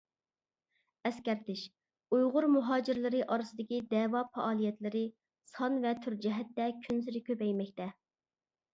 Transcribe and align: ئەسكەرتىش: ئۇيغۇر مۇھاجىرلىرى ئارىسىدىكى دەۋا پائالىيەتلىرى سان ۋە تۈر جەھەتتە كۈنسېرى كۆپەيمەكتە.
ئەسكەرتىش: 1.09 1.61
ئۇيغۇر 2.15 2.47
مۇھاجىرلىرى 2.55 3.23
ئارىسىدىكى 3.35 3.81
دەۋا 3.93 4.25
پائالىيەتلىرى 4.33 5.07
سان 5.55 5.81
ۋە 5.87 5.97
تۈر 6.03 6.21
جەھەتتە 6.27 6.75
كۈنسېرى 6.83 7.27
كۆپەيمەكتە. 7.33 7.93